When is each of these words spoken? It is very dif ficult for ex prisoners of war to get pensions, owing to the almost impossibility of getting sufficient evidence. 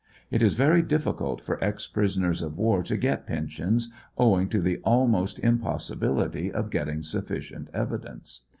It 0.31 0.41
is 0.41 0.55
very 0.55 0.81
dif 0.81 1.03
ficult 1.05 1.41
for 1.41 1.63
ex 1.63 1.85
prisoners 1.85 2.41
of 2.41 2.57
war 2.57 2.81
to 2.81 2.97
get 2.97 3.27
pensions, 3.27 3.91
owing 4.17 4.49
to 4.49 4.59
the 4.59 4.77
almost 4.79 5.37
impossibility 5.37 6.51
of 6.51 6.71
getting 6.71 7.03
sufficient 7.03 7.67
evidence. 7.71 8.41